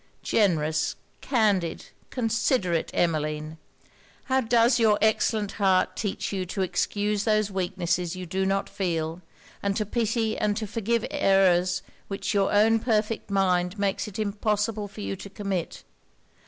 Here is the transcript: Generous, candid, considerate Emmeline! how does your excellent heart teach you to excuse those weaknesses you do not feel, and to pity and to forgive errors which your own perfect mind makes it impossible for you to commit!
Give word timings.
Generous, 0.23 0.95
candid, 1.21 1.89
considerate 2.09 2.89
Emmeline! 2.91 3.59
how 4.23 4.41
does 4.41 4.79
your 4.79 4.97
excellent 4.99 5.51
heart 5.51 5.95
teach 5.95 6.33
you 6.33 6.43
to 6.43 6.63
excuse 6.63 7.23
those 7.23 7.51
weaknesses 7.51 8.15
you 8.15 8.25
do 8.25 8.43
not 8.43 8.67
feel, 8.67 9.21
and 9.61 9.75
to 9.77 9.85
pity 9.85 10.35
and 10.35 10.57
to 10.57 10.65
forgive 10.65 11.05
errors 11.11 11.83
which 12.07 12.33
your 12.33 12.51
own 12.51 12.79
perfect 12.79 13.29
mind 13.29 13.77
makes 13.77 14.07
it 14.07 14.17
impossible 14.17 14.87
for 14.87 15.01
you 15.01 15.15
to 15.15 15.29
commit! 15.29 15.83